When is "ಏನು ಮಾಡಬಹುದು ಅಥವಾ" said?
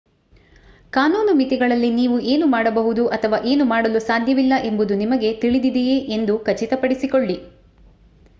2.31-3.39